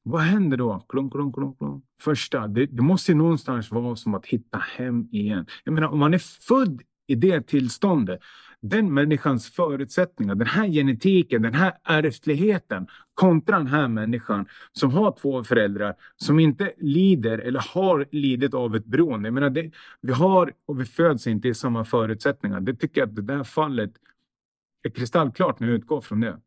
[0.02, 0.86] Vad händer då?
[0.88, 1.82] Klung, klung, klung, klung.
[2.00, 5.46] Första, det, det måste någonstans vara som att hitta hem igen.
[5.64, 8.20] Jag menar, om man är född i det tillståndet,
[8.60, 15.16] den människans förutsättningar, den här genetiken, den här ärftligheten kontra den här människan som har
[15.20, 19.26] två föräldrar som inte lider eller har lidit av ett beroende.
[19.26, 22.60] Jag menar, det, vi har och vi föds inte i samma förutsättningar.
[22.60, 23.92] Det tycker jag att det där fallet
[24.82, 26.40] är kristallklart när vi utgår från det.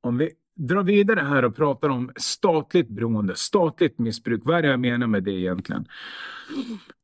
[0.00, 4.40] Om vi drar vidare här och pratar om statligt beroende, statligt missbruk.
[4.44, 5.86] Vad är det jag menar med det egentligen?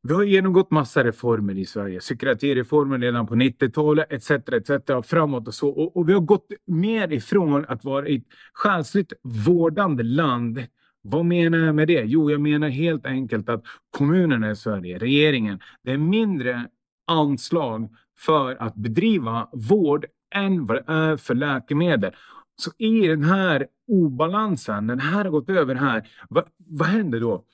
[0.02, 2.00] Vi har genomgått massa reformer i Sverige.
[2.00, 4.30] Psykiatrireformen redan på 90-talet etc.
[4.30, 4.70] etc.
[5.04, 5.68] framåt och så.
[5.68, 10.66] Och, och, vi har gått mer ifrån att vara ett själsligt vårdande land.
[11.02, 12.02] Vad menar jag med det?
[12.04, 16.66] Jo, jag menar helt enkelt att kommunerna i Sverige, regeringen, det är mindre
[17.06, 17.88] anslag
[18.18, 22.12] för att bedriva vård än vad det är för läkemedel.
[22.56, 27.44] Så i den här obalansen, den här har gått över här, vad, vad händer då?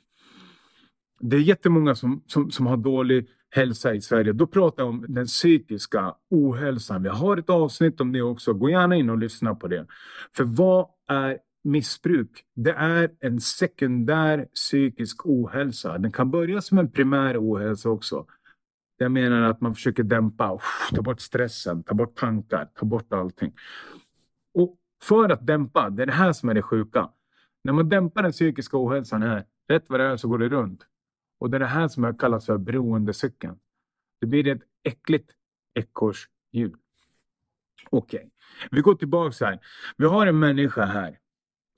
[1.21, 4.33] Det är jättemånga som, som, som har dålig hälsa i Sverige.
[4.33, 7.03] Då pratar jag om den psykiska ohälsan.
[7.03, 8.55] Vi har ett avsnitt om det också.
[8.55, 9.87] Gå gärna in och lyssna på det.
[10.37, 12.45] För vad är missbruk?
[12.55, 15.99] Det är en sekundär psykisk ohälsa.
[15.99, 18.27] Den kan börja som en primär ohälsa också.
[18.97, 20.59] Jag menar att man försöker dämpa,
[20.95, 23.53] ta bort stressen, ta bort tankar, ta bort allting.
[24.55, 27.11] Och för att dämpa, det är det här som är det sjuka.
[27.65, 30.87] När man dämpar den psykiska ohälsan här, rätt vad det är så går det runt.
[31.41, 33.59] Och det är det här som kallas för beroendecykeln.
[34.21, 35.31] Det blir ett äckligt
[35.75, 36.77] ekorrhjul.
[37.91, 38.31] Okej, okay.
[38.71, 39.59] vi går tillbaka här.
[39.97, 41.19] Vi har en människa här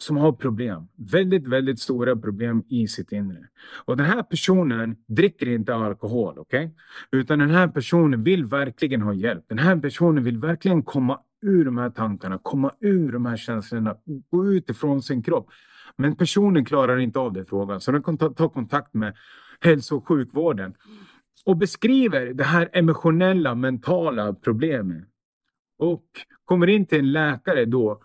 [0.02, 0.88] som har problem.
[0.96, 3.48] Väldigt, väldigt stora problem i sitt inre.
[3.84, 6.66] Och den här personen dricker inte alkohol, okej?
[6.66, 7.20] Okay?
[7.20, 9.44] Utan den här personen vill verkligen ha hjälp.
[9.48, 13.96] Den här personen vill verkligen komma ur de här tankarna, komma ur de här känslorna,
[14.30, 15.48] gå ut ifrån sin kropp.
[15.96, 19.16] Men personen klarar inte av det frågan, så den kan ta, ta kontakt med
[19.60, 20.74] hälso och sjukvården
[21.44, 25.04] och beskriver det här emotionella, mentala problemet.
[25.78, 26.04] och
[26.44, 28.02] kommer in till en läkare då,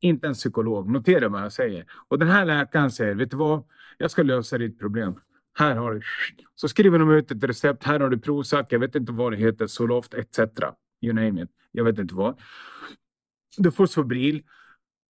[0.00, 1.86] inte en psykolog, notera vad jag säger.
[2.08, 3.64] Och den här läkaren säger, vet du vad,
[3.98, 5.14] jag ska lösa ditt problem.
[5.58, 6.00] Här har du.
[6.54, 9.36] Så skriver de ut ett recept, här har du Prozac, jag vet inte vad det
[9.36, 10.38] heter, Zoloft etc.
[11.04, 11.50] You name it.
[11.72, 12.40] Jag vet inte vad.
[13.56, 14.42] Du får Sobril,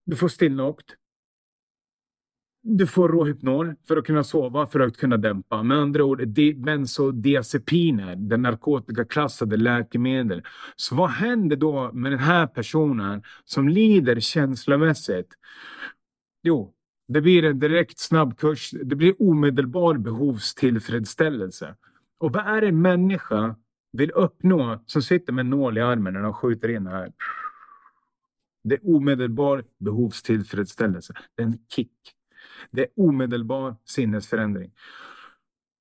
[0.05, 0.95] du får Stilnoct,
[2.63, 5.63] du får Rohypnol för att kunna sova, för att kunna dämpa.
[5.63, 10.43] Med andra ord, bensodiazepiner, det narkotikaklassade läkemedel.
[10.75, 15.27] Så vad händer då med den här personen som lider känslomässigt?
[16.43, 16.73] Jo,
[17.07, 18.71] det blir en direkt snabbkurs.
[18.71, 21.75] Det blir omedelbar behovstillfredsställelse.
[22.17, 23.55] Och vad är en människa
[23.93, 27.13] vill uppnå som sitter med en nål i armen när de skjuter in här?
[28.63, 31.13] Det är omedelbar behovstillfredsställelse.
[31.35, 31.91] Det är en kick.
[32.71, 34.71] Det är omedelbar sinnesförändring.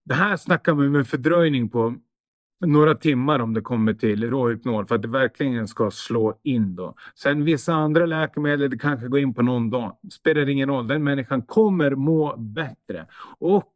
[0.05, 1.95] Det här snackar vi med fördröjning på
[2.67, 6.77] några timmar om det kommer till råhypnol för att det verkligen ska slå in.
[6.77, 6.95] Då.
[7.15, 9.97] Sen vissa andra läkemedel, det kanske går in på någon dag.
[10.11, 13.07] Spelar ingen roll, den människan kommer må bättre.
[13.39, 13.75] Och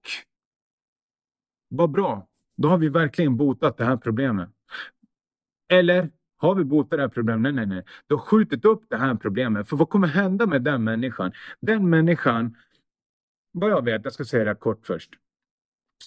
[1.68, 4.48] vad bra, då har vi verkligen botat det här problemet.
[5.68, 7.54] Eller har vi botat det här problemet?
[7.54, 7.84] Nej, nej, nej.
[8.06, 9.68] Du har skjutit upp det här problemet.
[9.68, 11.32] För vad kommer hända med den människan?
[11.60, 12.56] Den människan,
[13.52, 15.10] vad jag vet, jag ska säga det kort först.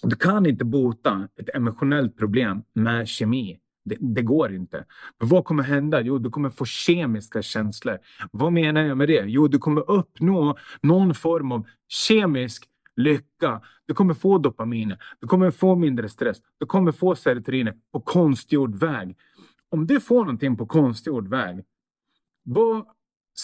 [0.04, 3.60] Du kan inte bota ett emotionellt problem med kemi.
[3.86, 4.86] Det, det, går inte.
[5.20, 6.02] Men vad kommer hända?
[6.02, 7.98] Jo, du kommer få kemiska känslor.
[8.32, 9.24] Vad menar jag med det?
[9.28, 13.62] Jo, du kommer uppnå någon form av kemisk lycka.
[13.86, 14.98] Du kommer få dopaminer.
[15.20, 16.38] Du kommer få mindre stress.
[16.58, 19.16] Du kommer få serotonin på konstgjord väg.
[19.70, 21.64] Om du får någonting på konstgjord väg,
[22.44, 22.86] vad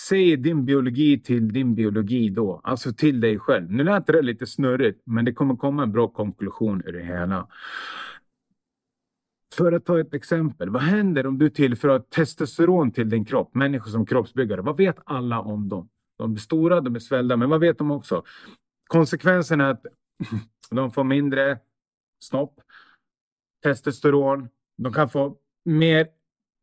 [0.09, 2.61] säger din biologi till din biologi då?
[2.63, 3.71] Alltså till dig själv.
[3.71, 7.47] Nu lät det lite snurrigt, men det kommer komma en bra konklusion ur det hela.
[9.55, 13.55] För att ta ett exempel, vad händer om du tillför testosteron till din kropp?
[13.55, 15.89] Människor som kroppsbyggare, vad vet alla om dem?
[16.17, 18.23] De är stora, de är svällda, men vad vet de också?
[18.87, 19.85] Konsekvensen är att
[20.69, 21.59] de får mindre
[22.19, 22.61] snopp,
[23.63, 26.07] testosteron, de kan få mer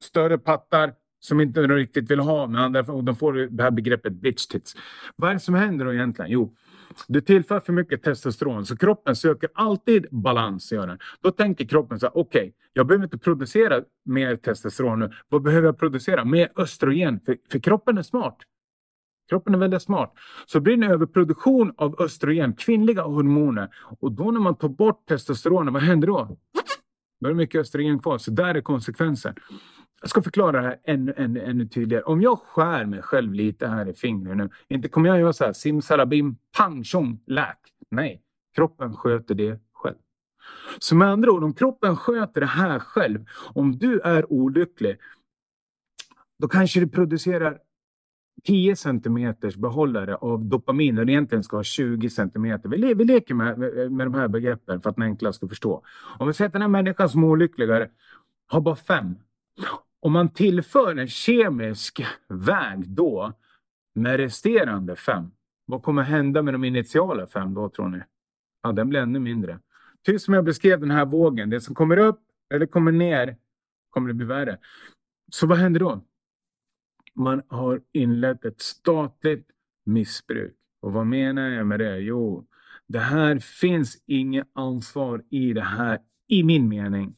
[0.04, 4.12] större pattar, som inte riktigt vill ha Men andra och de får det här begreppet
[4.12, 4.76] bitch tits.
[5.16, 6.30] Vad är det som händer då egentligen?
[6.30, 6.56] Jo,
[7.08, 10.72] du tillför för mycket testosteron så kroppen söker alltid balans.
[10.72, 10.98] Gör den.
[11.20, 15.10] Då tänker kroppen så här, okej, okay, jag behöver inte producera mer testosteron nu.
[15.28, 16.24] Vad behöver jag producera?
[16.24, 18.38] Mer östrogen, för, för kroppen är smart.
[19.32, 20.12] Kroppen är väldigt smart.
[20.46, 23.68] Så blir det en överproduktion av östrogen, kvinnliga hormoner.
[23.98, 26.36] Och då när man tar bort testosteronet, vad händer då?
[27.20, 28.18] Då är det mycket östrogen kvar.
[28.18, 29.34] Så där är konsekvensen.
[30.00, 32.02] Jag ska förklara det här ännu, ännu, ännu tydligare.
[32.02, 35.44] Om jag skär mig själv lite här i fingret nu, inte kommer jag göra så
[35.44, 37.58] här simsalabim, pang, tjong, läk.
[37.90, 38.22] Nej,
[38.54, 39.96] kroppen sköter det själv.
[40.78, 44.96] Så med andra ord, om kroppen sköter det här själv, om du är olycklig,
[46.38, 47.58] då kanske du producerar
[48.44, 52.68] 10 centimeters behållare av dopamin när du egentligen ska ha 20 centimeter.
[52.68, 53.58] Vi, le vi leker med,
[53.92, 55.82] med de här begreppen för att den enklast ska förstå.
[56.18, 57.88] Om vi säger att den här människan som är olyckligare
[58.48, 59.14] har bara 5
[60.02, 63.32] om man tillför en kemisk väg då
[63.94, 65.30] med resterande fem,
[65.66, 68.02] vad kommer hända med de initiala fem då tror ni?
[68.62, 69.58] Ja, den blir ännu mindre.
[70.04, 72.20] Typ som jag beskrev den här vågen, det som kommer upp
[72.54, 73.36] eller kommer ner
[73.90, 74.58] kommer det bli värre.
[75.32, 76.04] Så vad händer då?
[77.16, 79.46] Man har inlett ett statligt
[79.86, 80.54] missbruk.
[80.80, 81.98] Och vad menar jag med det?
[81.98, 82.46] Jo,
[82.88, 85.98] det här finns inget ansvar i det här,
[86.28, 87.14] i min mening.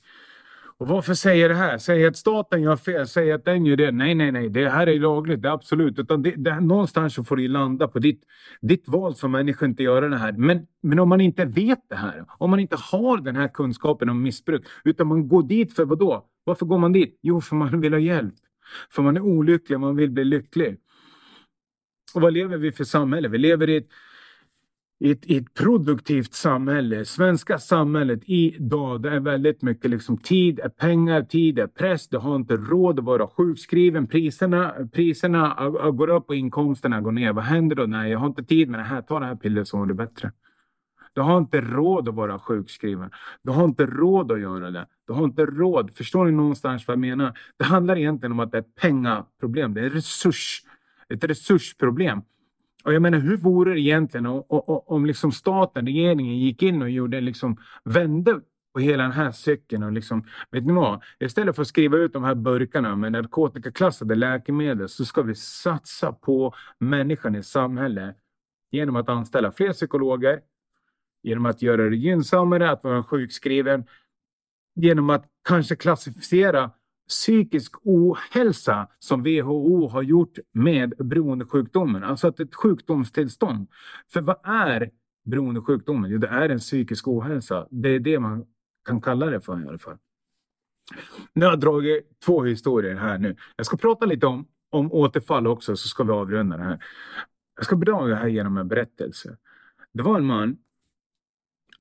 [0.79, 1.79] Och varför säger det här?
[1.79, 3.07] Säger att staten gör fel?
[3.07, 3.91] Säger att den gör det?
[3.91, 4.49] Nej, nej, nej.
[4.49, 5.43] Det här är lagligt.
[5.43, 5.99] Det är absolut.
[5.99, 8.23] Utan det, det, någonstans så får det landa på ditt,
[8.61, 10.33] ditt val som människa inte göra det här.
[10.33, 14.09] Men, men om man inte vet det här, om man inte har den här kunskapen
[14.09, 16.27] om missbruk, utan man går dit för vad då?
[16.45, 17.19] Varför går man dit?
[17.23, 18.35] Jo, för man vill ha hjälp.
[18.91, 20.77] För man är olycklig, man vill bli lycklig.
[22.15, 23.29] Och vad lever vi för samhälle?
[23.29, 23.89] Vi lever i ett
[25.05, 27.05] i ett, i ett produktivt samhälle.
[27.05, 32.09] Svenska samhället idag, det är väldigt mycket liksom tid är pengar, tid är press.
[32.09, 34.07] Du har inte råd att vara sjukskriven.
[34.07, 37.33] Priserna, priserna äh, äh, går upp och inkomsterna går ner.
[37.33, 37.87] Vad händer då?
[37.87, 39.03] Nej, jag har inte tid med det här.
[39.03, 40.33] Ta det här pillret så mår du bättre.
[41.15, 43.11] Du har inte råd att vara sjukskriven.
[43.43, 44.87] Du har inte råd att göra det.
[45.07, 45.95] Du har inte råd.
[45.95, 47.39] Förstår ni någonstans vad jag menar?
[47.57, 49.75] Det handlar egentligen om att det är ett pengaproblem.
[49.75, 50.63] Det är resurs,
[51.09, 52.23] ett resursproblem.
[52.85, 54.45] Och jag menar, hur vore det egentligen om,
[54.87, 58.41] om liksom staten, regeringen gick in och gjorde liksom, vände
[58.75, 61.03] på hela den här cykeln och liksom, vet ni vad?
[61.21, 66.13] Istället för att skriva ut de här burkarna med narkotikaklassade läkemedel så ska vi satsa
[66.13, 68.17] på människan i samhället
[68.71, 70.41] genom att anställa fler psykologer,
[71.25, 73.85] genom att göra det gynnsammare att vara sjukskriven,
[74.75, 76.71] genom att kanske klassificera
[77.09, 82.05] psykisk ohälsa som WHO har gjort med beroendesjukdomen.
[82.05, 83.69] Alltså att ett sjukdomstillstånd.
[84.13, 84.91] För vad är
[85.25, 86.11] beroendesjukdomen?
[86.11, 87.67] Jo, det är en psykisk ohälsa.
[87.71, 88.47] Det är det man
[88.85, 89.99] kan kalla det för i alla fall.
[91.33, 93.37] Nu har jag dragit två historier här nu.
[93.57, 96.85] Jag ska prata lite om, om återfall också så ska vi avrunda det här.
[97.57, 99.37] Jag ska dra det här genom en berättelse.
[99.93, 100.57] Det var en man.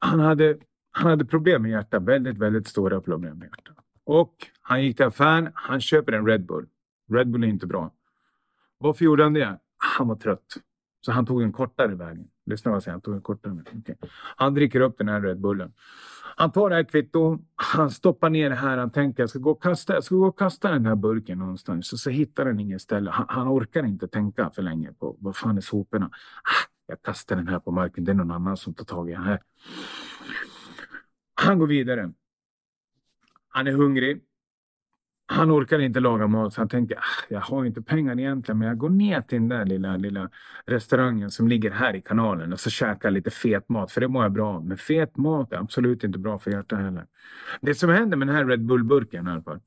[0.03, 0.57] Han hade,
[0.91, 2.03] han hade problem med hjärtat.
[2.03, 3.85] Väldigt, väldigt stora problem med hjärtat.
[4.05, 5.49] Och han gick till affären.
[5.53, 6.65] Han köper en Red Bull.
[7.11, 7.91] Red Bull är inte bra.
[8.77, 9.59] Varför gjorde han det?
[9.77, 10.57] Han var trött.
[11.05, 12.27] Så han tog en kortare väg.
[12.45, 12.93] Lyssna vad jag säger.
[12.93, 13.77] Han tog en kortare väg.
[13.77, 13.95] Okay.
[14.35, 15.73] Han dricker upp den här Red Bullen.
[16.35, 19.51] Han tar det här kvittot, han stoppar ner det här, han tänker jag ska gå
[19.51, 21.93] och kasta, jag ska gå och kasta den här burken någonstans.
[21.93, 23.11] Och så hittar den inget ställe.
[23.11, 26.05] Han, han, orkar inte tänka för länge på vad fan är soporna.
[26.05, 29.13] Ah, jag kastar den här på marken, det är någon annan som tar tag i
[29.13, 29.41] den här.
[31.33, 32.13] Han går vidare.
[33.49, 34.23] Han är hungrig.
[35.25, 38.67] Han orkar inte laga mat så han tänker ah, jag har inte pengar egentligen men
[38.67, 40.29] jag går ner till den där lilla, lilla
[40.65, 44.23] restaurangen som ligger här i kanalen och så käkar lite fet mat för det mår
[44.23, 44.65] jag bra av.
[44.65, 47.05] Men fet mat är absolut inte bra för hjärtat heller.
[47.61, 49.59] Det som händer med den här Red Bull-burken i alla fall.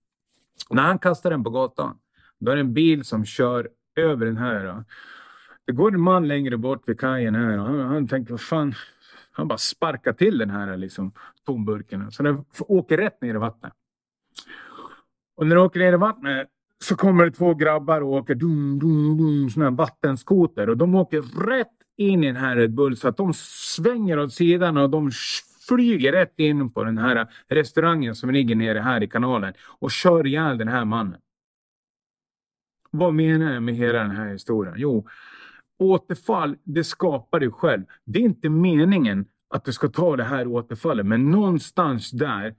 [0.71, 1.99] När han kastar den på gatan
[2.39, 4.85] då är det en bil som kör över den här.
[5.67, 8.75] Det går en man längre bort vid kajen här och han, han tänker vad fan.
[9.31, 11.13] Han bara sparkar till den här liksom,
[11.47, 13.73] tomburken så den åker rätt ner i vattnet.
[15.37, 16.49] Och när den åker ner i vattnet
[16.85, 20.69] så kommer det två grabbar och åker dum, dum, dum, sån här vattenskoter.
[20.69, 24.33] Och de åker rätt in i den här Red Bull så att de svänger åt
[24.33, 25.11] sidan och de
[25.69, 30.27] flyger rätt in på den här restaurangen som ligger nere här i kanalen och kör
[30.27, 31.21] ihjäl den här mannen.
[32.91, 34.75] Vad menar jag med hela den här historien?
[34.79, 35.07] Jo,
[35.79, 37.85] återfall, det skapar du själv.
[38.05, 42.55] Det är inte meningen att du ska ta det här återfallet, men någonstans där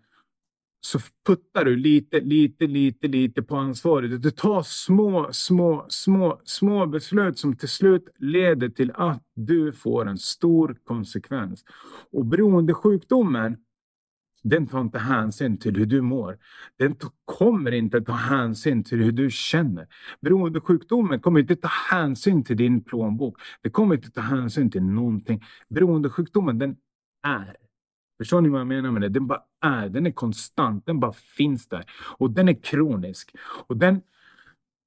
[0.81, 4.21] så puttar du lite, lite, lite, lite på ansvaret.
[4.21, 10.07] Du tar små, små, små, små beslut som till slut leder till att du får
[10.07, 11.63] en stor konsekvens.
[12.11, 13.57] Och beroendesjukdomen,
[14.49, 16.37] den tar inte hänsyn till hur du mår.
[16.79, 19.87] Den kommer inte ta hänsyn till hur du känner.
[20.21, 23.37] Beroendesjukdomen kommer inte ta hänsyn till din plånbok.
[23.61, 25.43] Det kommer inte ta hänsyn till någonting.
[25.69, 26.75] Beroendesjukdomen, den
[27.27, 27.55] är.
[28.17, 29.09] Förstår ni vad jag menar med det?
[29.09, 31.85] Den bara är, den är konstant, den bara finns där.
[32.17, 33.35] Och den är kronisk.
[33.67, 34.01] Och den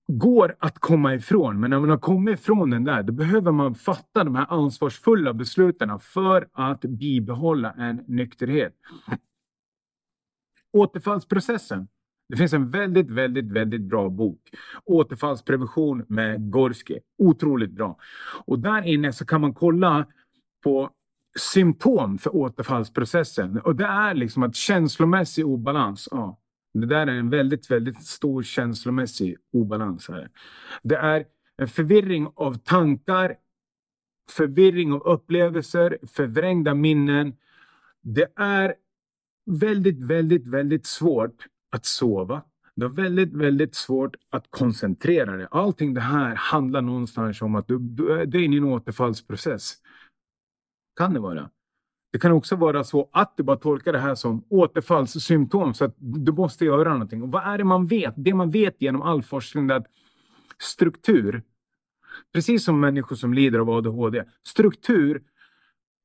[0.06, 1.60] går att komma ifrån.
[1.60, 5.32] Men när man har kommit ifrån den där, då behöver man fatta de här ansvarsfulla
[5.34, 8.74] besluten för att bibehålla en nykterhet.
[10.72, 11.88] Återfallsprocessen.
[12.28, 14.40] Det finns en väldigt, väldigt, väldigt bra bok.
[14.84, 16.98] Återfallsprevention med Gorski.
[17.18, 17.98] Otroligt bra.
[18.44, 20.06] Och där inne så kan man kolla
[20.64, 20.90] på
[21.38, 23.58] symptom för återfallsprocessen.
[23.58, 26.08] Och det är liksom att känslomässig obalans.
[26.10, 26.38] Ja,
[26.74, 30.08] det där är en väldigt, väldigt stor känslomässig obalans.
[30.08, 30.30] Här.
[30.82, 31.24] Det är
[31.56, 33.34] en förvirring av tankar,
[34.30, 37.36] förvirring av upplevelser, förvrängda minnen.
[38.02, 38.74] Det är
[39.50, 42.42] väldigt, väldigt, väldigt svårt att sova.
[42.74, 45.46] Du har väldigt, väldigt svårt att koncentrera dig.
[45.50, 49.76] Allting det här handlar någonstans om att du, du, du är inne i en återfallsprocess.
[50.96, 51.50] Kan det vara.
[52.12, 55.94] Det kan också vara så att du bara tolkar det här som återfallssymptom så att
[55.98, 57.22] du måste göra någonting.
[57.22, 58.14] Och vad är det man vet?
[58.16, 59.86] Det man vet genom all forskning är att
[60.58, 61.42] struktur,
[62.32, 65.22] precis som människor som lider av ADHD, struktur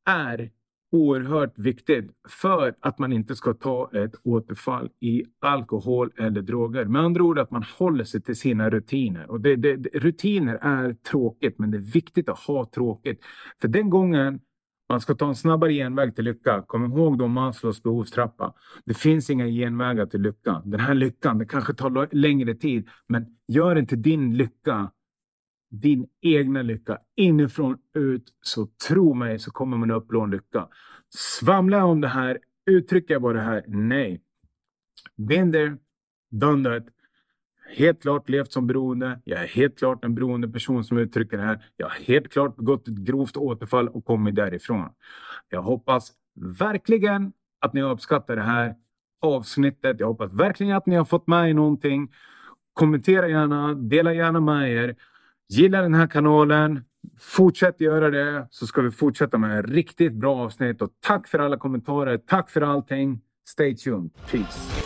[0.06, 0.52] är
[0.92, 6.86] oerhört viktigt för att man inte ska ta ett återfall i alkohol eller droger.
[6.86, 9.32] Med andra ord att man håller sig till sina rutiner.
[9.32, 13.20] Och det, det, rutiner är tråkigt, men det är viktigt att ha tråkigt.
[13.62, 14.40] För den gången
[14.90, 16.64] man ska ta en snabbare genväg till lycka.
[16.68, 18.54] Kom ihåg då Maslows behovstrappa.
[18.86, 20.62] Det finns inga genvägar till lycka.
[20.66, 24.92] Den här lyckan, det kanske tar längre tid, men gör inte din lycka
[25.70, 28.34] din egna lycka inifrån ut.
[28.42, 30.68] Så tro mig så kommer man uppnå en lycka.
[31.16, 32.40] Svamlar jag om det här?
[32.66, 33.64] Uttrycker jag bara det här?
[33.68, 34.22] Nej.
[35.16, 35.78] Been there,
[36.32, 36.88] done that.
[37.78, 39.22] Helt klart levt som beroende.
[39.24, 41.66] Jag är helt klart en beroende person som uttrycker det här.
[41.78, 44.90] Jag har helt klart begått ett grovt återfall och kommit därifrån.
[45.50, 46.12] Jag hoppas
[46.60, 48.76] verkligen att ni uppskattar det här
[49.22, 50.00] avsnittet.
[50.00, 52.12] Jag hoppas verkligen att ni har fått med er någonting.
[52.74, 54.96] Kommentera gärna, dela gärna med er.
[55.50, 56.84] Gilla den här kanalen.
[57.20, 60.82] Fortsätt göra det så ska vi fortsätta med riktigt bra avsnitt.
[60.82, 62.18] Och tack för alla kommentarer.
[62.18, 63.22] Tack för allting.
[63.48, 64.10] Stay tuned.
[64.32, 64.85] Peace.